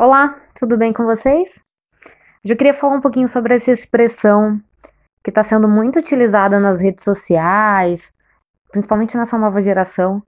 Olá, 0.00 0.40
tudo 0.54 0.78
bem 0.78 0.92
com 0.92 1.04
vocês? 1.04 1.60
Eu 2.44 2.56
queria 2.56 2.72
falar 2.72 2.94
um 2.94 3.00
pouquinho 3.00 3.26
sobre 3.26 3.56
essa 3.56 3.72
expressão 3.72 4.62
que 5.24 5.30
está 5.32 5.42
sendo 5.42 5.68
muito 5.68 5.98
utilizada 5.98 6.60
nas 6.60 6.80
redes 6.80 7.02
sociais, 7.02 8.12
principalmente 8.70 9.16
nessa 9.16 9.36
nova 9.36 9.60
geração, 9.60 10.22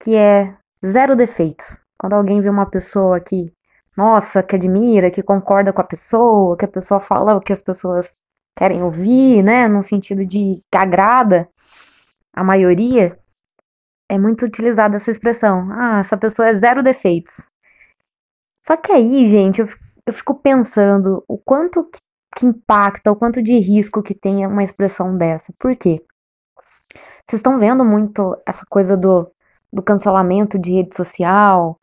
que 0.00 0.14
é 0.14 0.56
zero 0.86 1.16
defeitos. 1.16 1.76
Quando 1.98 2.12
alguém 2.12 2.40
vê 2.40 2.48
uma 2.48 2.70
pessoa 2.70 3.18
que, 3.18 3.52
nossa, 3.96 4.44
que 4.44 4.54
admira, 4.54 5.10
que 5.10 5.24
concorda 5.24 5.72
com 5.72 5.80
a 5.80 5.88
pessoa, 5.88 6.56
que 6.56 6.64
a 6.64 6.68
pessoa 6.68 7.00
fala 7.00 7.34
o 7.34 7.40
que 7.40 7.52
as 7.52 7.62
pessoas 7.62 8.14
querem 8.56 8.80
ouvir, 8.80 9.42
né, 9.42 9.66
no 9.66 9.82
sentido 9.82 10.24
de 10.24 10.60
que 10.70 10.78
agrada 10.78 11.48
a 12.32 12.44
maioria, 12.44 13.18
é 14.08 14.16
muito 14.16 14.46
utilizada 14.46 14.94
essa 14.94 15.10
expressão. 15.10 15.68
Ah, 15.72 15.98
essa 15.98 16.16
pessoa 16.16 16.46
é 16.46 16.54
zero 16.54 16.80
defeitos. 16.80 17.52
Só 18.64 18.78
que 18.78 18.90
aí, 18.90 19.28
gente, 19.28 19.60
eu, 19.60 20.12
fico 20.14 20.34
pensando 20.36 21.22
o 21.28 21.36
quanto 21.36 21.84
que, 21.84 21.98
que 22.34 22.46
impacta, 22.46 23.12
o 23.12 23.16
quanto 23.16 23.42
de 23.42 23.58
risco 23.58 24.02
que 24.02 24.14
tem 24.14 24.46
uma 24.46 24.64
expressão 24.64 25.18
dessa. 25.18 25.52
Por 25.58 25.76
quê? 25.76 26.02
Vocês 27.26 27.40
estão 27.40 27.58
vendo 27.58 27.84
muito 27.84 28.34
essa 28.46 28.64
coisa 28.70 28.96
do, 28.96 29.30
do 29.70 29.82
cancelamento 29.82 30.58
de 30.58 30.72
rede 30.72 30.96
social 30.96 31.78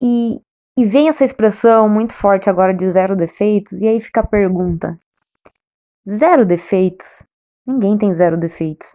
e, 0.00 0.40
e 0.78 0.84
vem 0.84 1.08
essa 1.08 1.24
expressão 1.24 1.88
muito 1.88 2.12
forte 2.12 2.48
agora 2.48 2.72
de 2.72 2.88
zero 2.88 3.16
defeitos, 3.16 3.80
e 3.80 3.88
aí 3.88 4.00
fica 4.00 4.20
a 4.20 4.26
pergunta: 4.26 4.96
zero 6.08 6.46
defeitos? 6.46 7.26
Ninguém 7.66 7.98
tem 7.98 8.14
zero 8.14 8.36
defeitos. 8.36 8.94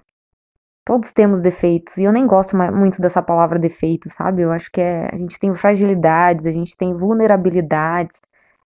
Todos 0.85 1.11
temos 1.11 1.41
defeitos, 1.41 1.97
e 1.97 2.03
eu 2.03 2.11
nem 2.13 2.27
gosto 2.27 2.55
muito 2.55 3.01
dessa 3.01 3.21
palavra 3.21 3.57
defeito, 3.57 4.07
sabe? 4.09 4.43
Eu 4.43 4.51
acho 4.51 4.71
que 4.71 4.79
é, 4.79 5.09
a 5.11 5.17
gente 5.17 5.39
tem 5.39 5.53
fragilidades, 5.53 6.45
a 6.45 6.51
gente 6.51 6.77
tem 6.77 6.95
vulnerabilidades, 6.95 8.21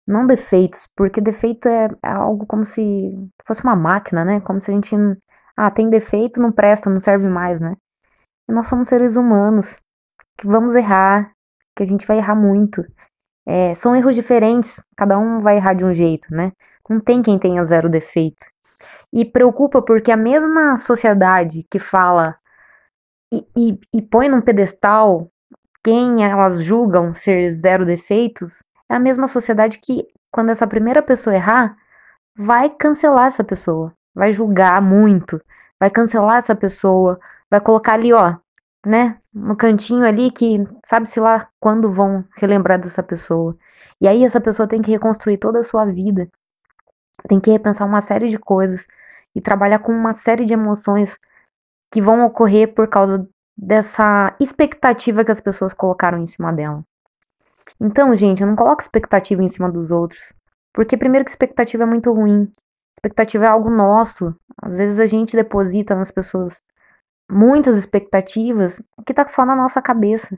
não 0.06 0.28
defeitos, 0.28 0.88
porque 0.96 1.22
defeito 1.22 1.68
é, 1.70 1.90
é 2.04 2.10
algo 2.10 2.46
como 2.46 2.66
se 2.66 3.16
fosse 3.46 3.64
uma 3.64 3.76
máquina, 3.76 4.26
né? 4.26 4.42
Como 4.42 4.60
se 4.60 4.72
a 4.72 4.74
gente. 4.74 4.96
Ah, 5.56 5.72
tem 5.72 5.90
defeito, 5.90 6.42
não 6.42 6.52
presta, 6.52 6.90
não 6.90 7.00
serve 7.00 7.30
mais, 7.30 7.62
né? 7.62 7.76
E 8.50 8.52
nós 8.52 8.68
somos 8.68 8.88
seres 8.90 9.16
humanos, 9.16 9.78
que 10.38 10.48
vamos 10.48 10.76
errar, 10.76 11.32
que 11.76 11.84
a 11.84 11.86
gente 11.86 12.08
vai 12.08 12.18
errar 12.18 12.36
muito. 12.36 12.84
É, 13.46 13.74
são 13.76 13.96
erros 13.96 14.16
diferentes, 14.16 14.84
cada 14.96 15.18
um 15.18 15.40
vai 15.40 15.58
errar 15.58 15.74
de 15.74 15.86
um 15.86 15.94
jeito, 15.94 16.34
né? 16.34 16.52
Não 16.90 17.00
tem 17.00 17.22
quem 17.22 17.38
tenha 17.40 17.64
zero 17.64 17.88
defeito. 17.88 18.46
E 19.12 19.26
preocupa 19.26 19.82
porque 19.82 20.12
a 20.12 20.18
mesma 20.18 20.78
sociedade 20.78 21.66
que 21.70 21.80
fala 21.80 22.36
e, 23.32 23.46
e, 23.56 23.80
e 23.94 24.02
põe 24.02 24.30
num 24.30 24.42
pedestal 24.42 25.30
quem 25.84 26.24
elas 26.24 26.64
julgam 26.64 27.14
ser 27.14 27.52
zero 27.52 27.86
defeitos, 27.86 28.64
é 28.90 28.96
a 28.96 29.00
mesma 29.00 29.28
sociedade 29.28 29.80
que, 29.80 30.06
quando 30.32 30.50
essa 30.50 30.68
primeira 30.68 31.02
pessoa 31.02 31.36
errar, 31.36 31.76
vai 32.36 32.70
cancelar 32.70 33.28
essa 33.28 33.44
pessoa, 33.44 33.94
vai 34.14 34.32
julgar 34.32 34.82
muito, 34.82 35.42
vai 35.80 35.90
cancelar 35.90 36.38
essa 36.38 36.56
pessoa, 36.56 37.20
vai 37.50 37.62
colocar 37.62 37.94
ali, 37.94 38.14
ó, 38.14 38.36
né, 38.86 39.18
no 39.34 39.56
cantinho 39.56 40.06
ali 40.06 40.32
que 40.32 40.66
sabe-se 40.86 41.20
lá 41.20 41.48
quando 41.60 41.92
vão 41.92 42.26
relembrar 42.38 42.80
dessa 42.80 43.04
pessoa. 43.04 43.58
E 44.02 44.08
aí 44.08 44.24
essa 44.24 44.42
pessoa 44.42 44.68
tem 44.68 44.82
que 44.82 44.92
reconstruir 44.92 45.38
toda 45.38 45.60
a 45.60 45.64
sua 45.64 45.86
vida, 45.86 46.30
tem 47.28 47.40
que 47.40 47.52
repensar 47.52 47.86
uma 47.88 48.02
série 48.02 48.30
de 48.30 48.38
coisas 48.38 48.88
e 49.36 49.42
trabalhar 49.42 49.80
com 49.80 49.92
uma 49.92 50.14
série 50.14 50.46
de 50.46 50.54
emoções 50.54 51.20
que 51.92 52.02
vão 52.02 52.26
ocorrer 52.26 52.74
por 52.74 52.88
causa 52.88 53.28
dessa 53.58 54.36
expectativa 54.40 55.24
que 55.24 55.32
as 55.32 55.42
pessoas 55.42 55.74
colocaram 55.74 56.18
em 56.18 56.26
cima 56.26 56.54
dela. 56.54 56.84
Então, 57.80 58.16
gente, 58.16 58.42
eu 58.42 58.48
não 58.48 58.56
coloco 58.56 58.82
expectativa 58.82 59.44
em 59.44 59.50
cima 59.50 59.72
dos 59.72 59.92
outros, 59.92 60.34
porque 60.74 60.98
primeiro 60.98 61.26
que 61.26 61.32
expectativa 61.32 61.84
é 61.84 61.86
muito 61.86 62.12
ruim. 62.12 62.52
Expectativa 62.96 63.46
é 63.46 63.48
algo 63.48 63.70
nosso. 63.70 64.36
Às 64.62 64.78
vezes 64.78 65.00
a 65.00 65.06
gente 65.06 65.36
deposita 65.36 65.96
nas 65.96 66.12
pessoas 66.12 66.62
muitas 67.30 67.78
expectativas 67.78 68.82
que 69.06 69.14
tá 69.14 69.26
só 69.28 69.46
na 69.46 69.56
nossa 69.56 69.82
cabeça. 69.82 70.38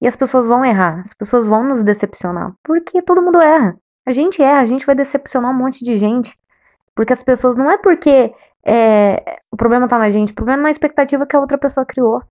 E 0.00 0.06
as 0.06 0.16
pessoas 0.16 0.46
vão 0.46 0.64
errar, 0.64 1.00
as 1.00 1.14
pessoas 1.14 1.46
vão 1.46 1.64
nos 1.64 1.82
decepcionar, 1.84 2.54
porque 2.62 3.00
todo 3.02 3.22
mundo 3.22 3.40
erra. 3.40 3.78
A 4.06 4.12
gente 4.12 4.40
erra, 4.40 4.60
a 4.60 4.66
gente 4.66 4.86
vai 4.86 4.94
decepcionar 4.94 5.50
um 5.50 5.54
monte 5.54 5.84
de 5.84 5.98
gente. 5.98 6.38
Porque 6.94 7.12
as 7.12 7.22
pessoas 7.22 7.56
não 7.56 7.70
é 7.70 7.76
porque 7.76 8.32
é, 8.64 9.38
o 9.50 9.56
problema 9.56 9.86
tá 9.86 9.98
na 9.98 10.08
gente, 10.08 10.32
o 10.32 10.34
problema 10.34 10.62
é 10.62 10.64
na 10.64 10.70
expectativa 10.70 11.26
que 11.26 11.36
a 11.36 11.40
outra 11.40 11.58
pessoa 11.58 11.84
criou. 11.84 12.22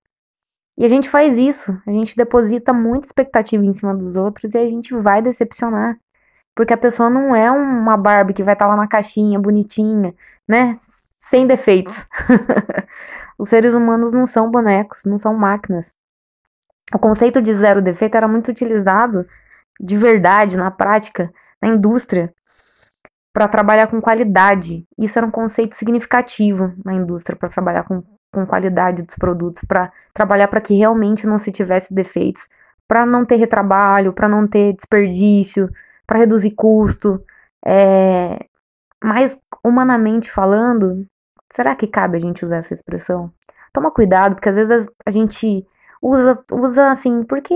E 0.77 0.83
a 0.83 0.87
gente 0.87 1.09
faz 1.09 1.37
isso, 1.37 1.71
a 1.85 1.91
gente 1.91 2.17
deposita 2.17 2.73
muita 2.73 3.05
expectativa 3.05 3.63
em 3.63 3.73
cima 3.73 3.95
dos 3.95 4.15
outros 4.15 4.53
e 4.55 4.57
a 4.57 4.67
gente 4.67 4.93
vai 4.95 5.21
decepcionar. 5.21 5.97
Porque 6.55 6.73
a 6.73 6.77
pessoa 6.77 7.09
não 7.09 7.35
é 7.35 7.51
uma 7.51 7.95
Barbie 7.95 8.33
que 8.33 8.43
vai 8.43 8.53
estar 8.53 8.65
tá 8.65 8.71
lá 8.71 8.77
na 8.77 8.87
caixinha, 8.87 9.39
bonitinha, 9.39 10.13
né? 10.47 10.77
Sem 10.79 11.45
defeitos. 11.45 12.07
Os 13.37 13.49
seres 13.49 13.73
humanos 13.73 14.13
não 14.13 14.25
são 14.25 14.49
bonecos, 14.49 15.05
não 15.05 15.17
são 15.17 15.33
máquinas. 15.33 15.95
O 16.93 16.99
conceito 16.99 17.41
de 17.41 17.53
zero 17.53 17.81
defeito 17.81 18.15
era 18.15 18.27
muito 18.27 18.49
utilizado 18.49 19.25
de 19.79 19.97
verdade 19.97 20.57
na 20.57 20.71
prática 20.71 21.31
na 21.61 21.69
indústria 21.69 22.33
para 23.35 23.49
trabalhar 23.49 23.87
com 23.87 23.99
qualidade. 23.99 24.85
Isso 24.97 25.19
era 25.19 25.27
um 25.27 25.31
conceito 25.31 25.75
significativo 25.75 26.73
na 26.85 26.93
indústria 26.93 27.37
para 27.37 27.49
trabalhar 27.49 27.83
com, 27.83 28.01
com 28.31 28.45
qualidade 28.45 29.03
dos 29.03 29.15
produtos, 29.15 29.61
para 29.67 29.91
trabalhar 30.13 30.47
para 30.47 30.61
que 30.61 30.73
realmente 30.73 31.27
não 31.27 31.37
se 31.37 31.51
tivesse 31.51 31.93
defeitos, 31.93 32.47
para 32.87 33.05
não 33.05 33.25
ter 33.25 33.35
retrabalho, 33.35 34.13
para 34.13 34.29
não 34.29 34.47
ter 34.47 34.73
desperdício, 34.73 35.69
para 36.07 36.19
reduzir 36.19 36.51
custo. 36.51 37.21
É... 37.65 38.39
Mas, 39.03 39.37
humanamente 39.61 40.31
falando, 40.31 41.05
será 41.51 41.75
que 41.75 41.87
cabe 41.87 42.15
a 42.17 42.21
gente 42.21 42.45
usar 42.45 42.57
essa 42.57 42.73
expressão? 42.73 43.29
Toma 43.73 43.91
cuidado, 43.91 44.35
porque 44.35 44.47
às 44.47 44.55
vezes 44.55 44.87
a 45.05 45.11
gente 45.11 45.67
usa, 46.01 46.41
usa 46.53 46.89
assim, 46.89 47.21
porque 47.23 47.53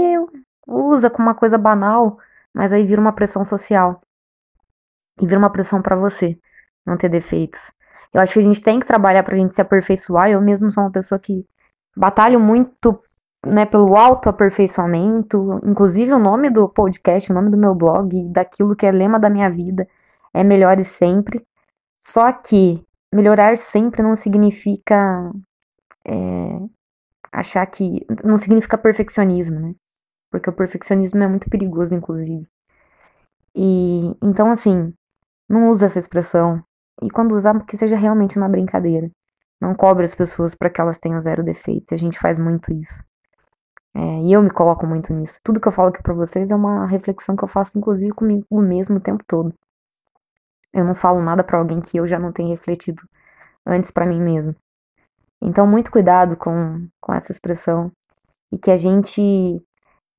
usa 0.70 1.10
como 1.10 1.28
uma 1.28 1.36
coisa 1.36 1.58
banal, 1.58 2.18
mas 2.54 2.72
aí 2.74 2.86
vira 2.86 3.02
uma 3.02 3.14
pressão 3.14 3.44
social 3.44 4.02
e 5.22 5.26
vira 5.26 5.40
uma 5.40 5.50
pressão 5.50 5.82
para 5.82 5.96
você 5.96 6.38
não 6.86 6.98
ter 6.98 7.10
defeitos. 7.10 7.72
Eu 8.14 8.22
acho 8.22 8.34
que 8.34 8.40
a 8.40 8.44
gente 8.44 8.62
tem 8.62 8.80
que 8.80 8.88
trabalhar 8.88 9.24
pra 9.24 9.38
gente 9.38 9.54
se 9.54 9.62
aperfeiçoar. 9.62 10.30
Eu 10.30 10.42
mesmo 10.42 10.72
sou 10.72 10.84
uma 10.84 10.92
pessoa 10.92 11.20
que 11.20 11.46
batalho 11.96 12.40
muito, 12.40 13.00
né, 13.46 13.66
pelo 13.66 13.96
autoaperfeiçoamento. 13.96 15.60
Inclusive, 15.64 16.14
o 16.14 16.20
nome 16.20 16.50
do 16.50 16.68
podcast, 16.68 17.32
o 17.32 17.36
nome 17.36 17.52
do 17.52 17.58
meu 17.58 17.76
blog, 17.76 18.28
daquilo 18.32 18.76
que 18.76 18.86
é 18.86 18.92
lema 18.92 19.20
da 19.20 19.30
minha 19.30 19.50
vida, 19.50 19.88
é 20.34 20.44
melhore 20.44 20.84
sempre. 20.84 21.46
Só 22.00 22.32
que 22.32 22.84
melhorar 23.14 23.58
sempre 23.58 24.02
não 24.02 24.16
significa 24.16 25.32
é, 26.06 26.60
achar 27.32 27.66
que. 27.68 28.06
Não 28.24 28.38
significa 28.38 28.78
perfeccionismo, 28.78 29.60
né? 29.60 29.76
Porque 30.30 30.50
o 30.50 30.54
perfeccionismo 30.54 31.22
é 31.24 31.28
muito 31.28 31.50
perigoso, 31.50 31.96
inclusive. 31.96 32.48
E 33.56 34.16
então, 34.22 34.52
assim, 34.52 34.94
não 35.50 35.70
usa 35.70 35.86
essa 35.88 36.00
expressão. 36.00 36.64
E 37.02 37.10
quando 37.10 37.36
usar, 37.36 37.60
que 37.66 37.78
seja 37.78 37.96
realmente 37.96 38.38
uma 38.38 38.50
brincadeira. 38.50 39.10
Não 39.60 39.76
cobre 39.76 40.06
as 40.06 40.16
pessoas 40.16 40.56
para 40.56 40.70
que 40.70 40.80
elas 40.80 41.00
tenham 41.00 41.22
zero 41.22 41.44
defeitos. 41.44 41.92
A 41.92 41.98
gente 41.98 42.20
faz 42.20 42.40
muito 42.40 42.72
isso. 42.72 43.04
É, 43.94 44.22
e 44.22 44.32
eu 44.32 44.42
me 44.42 44.50
coloco 44.50 44.86
muito 44.86 45.14
nisso. 45.14 45.40
Tudo 45.44 45.60
que 45.60 45.68
eu 45.68 45.72
falo 45.72 45.90
aqui 45.90 46.02
pra 46.04 46.14
vocês 46.14 46.52
é 46.52 46.56
uma 46.56 46.86
reflexão 46.86 47.36
que 47.36 47.44
eu 47.44 47.48
faço, 47.48 47.78
inclusive, 47.78 48.14
comigo 48.14 48.62
mesmo 48.62 48.98
o 48.98 49.02
tempo 49.02 49.24
todo. 49.28 49.54
Eu 50.74 50.86
não 50.86 50.96
falo 50.96 51.22
nada 51.22 51.44
para 51.44 51.58
alguém 51.58 51.82
que 51.82 51.98
eu 51.98 52.08
já 52.08 52.20
não 52.20 52.32
tenha 52.32 52.50
refletido 52.50 53.02
antes 53.66 53.92
para 53.92 54.06
mim 54.06 54.22
mesmo. 54.22 54.56
Então, 55.42 55.66
muito 55.68 55.92
cuidado 55.92 56.38
com, 56.38 56.88
com 57.02 57.14
essa 57.14 57.32
expressão. 57.32 57.92
E 58.52 58.58
que 58.58 58.72
a 58.72 58.78
gente 58.78 59.62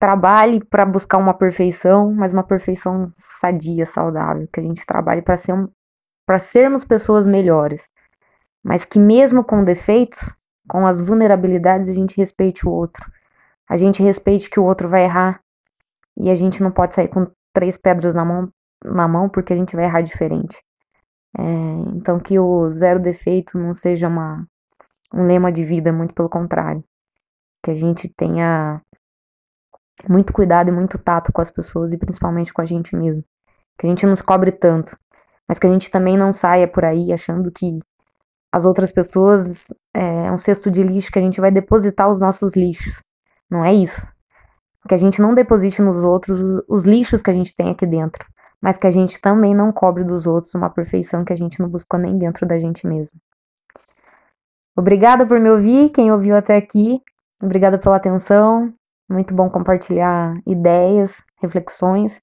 trabalhe 0.00 0.64
para 0.64 0.86
buscar 0.86 1.18
uma 1.18 1.34
perfeição, 1.34 2.12
mas 2.12 2.32
uma 2.32 2.42
perfeição 2.42 3.04
sadia, 3.08 3.84
saudável, 3.84 4.48
que 4.50 4.58
a 4.58 4.62
gente 4.62 4.84
trabalhe 4.86 5.20
para 5.20 5.36
ser 5.36 5.52
um, 5.52 5.68
para 6.26 6.38
sermos 6.38 6.84
pessoas 6.84 7.26
melhores, 7.26 7.90
mas 8.64 8.86
que 8.86 8.98
mesmo 8.98 9.44
com 9.44 9.62
defeitos, 9.62 10.34
com 10.66 10.86
as 10.86 11.00
vulnerabilidades, 11.00 11.90
a 11.90 11.92
gente 11.92 12.16
respeite 12.16 12.66
o 12.66 12.70
outro. 12.70 13.04
A 13.68 13.76
gente 13.76 14.02
respeite 14.02 14.48
que 14.48 14.58
o 14.58 14.64
outro 14.64 14.88
vai 14.88 15.04
errar 15.04 15.40
e 16.16 16.30
a 16.30 16.34
gente 16.34 16.62
não 16.62 16.70
pode 16.70 16.94
sair 16.94 17.08
com 17.08 17.30
três 17.52 17.76
pedras 17.76 18.14
na 18.14 18.24
mão, 18.24 18.48
na 18.82 19.06
mão 19.06 19.28
porque 19.28 19.52
a 19.52 19.56
gente 19.56 19.76
vai 19.76 19.84
errar 19.84 20.00
diferente. 20.00 20.56
É, 21.38 21.42
então 21.94 22.18
que 22.18 22.38
o 22.38 22.70
zero 22.70 22.98
defeito 22.98 23.58
não 23.58 23.74
seja 23.74 24.08
uma, 24.08 24.46
um 25.12 25.26
lema 25.26 25.52
de 25.52 25.62
vida, 25.64 25.92
muito 25.92 26.14
pelo 26.14 26.28
contrário. 26.28 26.82
Que 27.62 27.70
a 27.70 27.74
gente 27.74 28.08
tenha 28.08 28.80
muito 30.08 30.32
cuidado 30.32 30.68
e 30.68 30.72
muito 30.72 30.98
tato 30.98 31.32
com 31.32 31.40
as 31.40 31.50
pessoas 31.50 31.92
e 31.92 31.98
principalmente 31.98 32.52
com 32.52 32.62
a 32.62 32.64
gente 32.64 32.94
mesmo. 32.96 33.24
Que 33.78 33.86
a 33.86 33.88
gente 33.88 34.06
nos 34.06 34.22
cobre 34.22 34.52
tanto, 34.52 34.96
mas 35.48 35.58
que 35.58 35.66
a 35.66 35.72
gente 35.72 35.90
também 35.90 36.16
não 36.16 36.32
saia 36.32 36.68
por 36.68 36.84
aí 36.84 37.12
achando 37.12 37.50
que 37.50 37.80
as 38.52 38.64
outras 38.64 38.90
pessoas 38.90 39.68
é, 39.94 40.26
é 40.26 40.32
um 40.32 40.38
cesto 40.38 40.70
de 40.70 40.82
lixo 40.82 41.10
que 41.12 41.18
a 41.18 41.22
gente 41.22 41.40
vai 41.40 41.50
depositar 41.50 42.10
os 42.10 42.20
nossos 42.20 42.56
lixos. 42.56 43.02
Não 43.50 43.64
é 43.64 43.72
isso. 43.72 44.06
Que 44.88 44.94
a 44.94 44.96
gente 44.96 45.20
não 45.20 45.34
deposite 45.34 45.82
nos 45.82 46.02
outros 46.04 46.40
os 46.68 46.84
lixos 46.84 47.22
que 47.22 47.30
a 47.30 47.34
gente 47.34 47.54
tem 47.54 47.70
aqui 47.70 47.86
dentro, 47.86 48.24
mas 48.60 48.76
que 48.76 48.86
a 48.86 48.90
gente 48.90 49.20
também 49.20 49.54
não 49.54 49.72
cobre 49.72 50.04
dos 50.04 50.26
outros 50.26 50.54
uma 50.54 50.70
perfeição 50.70 51.24
que 51.24 51.32
a 51.32 51.36
gente 51.36 51.60
não 51.60 51.68
buscou 51.68 51.98
nem 51.98 52.18
dentro 52.18 52.46
da 52.46 52.58
gente 52.58 52.86
mesmo. 52.86 53.20
Obrigada 54.76 55.26
por 55.26 55.38
me 55.38 55.50
ouvir, 55.50 55.90
quem 55.90 56.10
ouviu 56.10 56.36
até 56.36 56.56
aqui. 56.56 57.00
Obrigada 57.42 57.78
pela 57.78 57.96
atenção. 57.96 58.72
Muito 59.10 59.34
bom 59.34 59.50
compartilhar 59.50 60.40
ideias, 60.46 61.24
reflexões. 61.42 62.22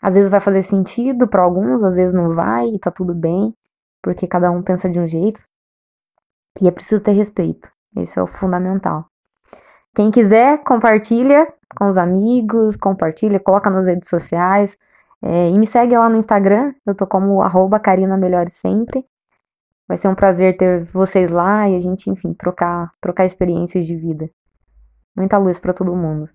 Às 0.00 0.14
vezes 0.14 0.30
vai 0.30 0.40
fazer 0.40 0.62
sentido 0.62 1.28
para 1.28 1.42
alguns, 1.42 1.84
às 1.84 1.96
vezes 1.96 2.14
não 2.14 2.34
vai, 2.34 2.68
e 2.68 2.78
tá 2.78 2.90
tudo 2.90 3.14
bem, 3.14 3.54
porque 4.02 4.26
cada 4.26 4.50
um 4.50 4.62
pensa 4.62 4.88
de 4.88 4.98
um 4.98 5.06
jeito. 5.06 5.40
E 6.58 6.66
é 6.66 6.70
preciso 6.70 7.02
ter 7.02 7.12
respeito. 7.12 7.70
Esse 7.94 8.18
é 8.18 8.22
o 8.22 8.26
fundamental. 8.26 9.04
Quem 9.94 10.10
quiser, 10.10 10.64
compartilha 10.64 11.46
com 11.76 11.86
os 11.86 11.98
amigos, 11.98 12.76
compartilha, 12.76 13.38
coloca 13.38 13.68
nas 13.68 13.84
redes 13.84 14.08
sociais. 14.08 14.78
É, 15.20 15.50
e 15.50 15.58
me 15.58 15.66
segue 15.66 15.96
lá 15.98 16.08
no 16.08 16.16
Instagram, 16.16 16.72
eu 16.86 16.94
tô 16.94 17.06
como 17.06 17.42
arroba 17.42 17.78
Carina 17.78 18.16
Melhore 18.16 18.50
Sempre. 18.50 19.04
Vai 19.86 19.98
ser 19.98 20.08
um 20.08 20.14
prazer 20.14 20.56
ter 20.56 20.84
vocês 20.84 21.30
lá 21.30 21.68
e 21.68 21.76
a 21.76 21.80
gente, 21.80 22.08
enfim, 22.08 22.32
trocar, 22.32 22.90
trocar 23.02 23.26
experiências 23.26 23.84
de 23.86 23.94
vida. 23.96 24.30
Muita 25.16 25.38
luz 25.38 25.58
para 25.58 25.72
todo 25.72 25.94
mundo. 25.94 26.28